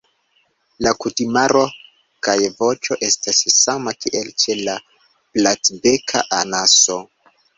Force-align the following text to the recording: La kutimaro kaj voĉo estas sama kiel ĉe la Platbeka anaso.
La 0.85 0.91
kutimaro 1.03 1.61
kaj 2.27 2.35
voĉo 2.61 2.97
estas 3.09 3.43
sama 3.57 3.93
kiel 4.05 4.33
ĉe 4.45 4.57
la 4.63 4.77
Platbeka 5.39 6.25
anaso. 6.41 6.99